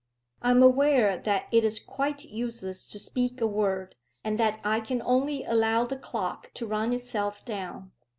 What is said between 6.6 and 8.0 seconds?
run itself down.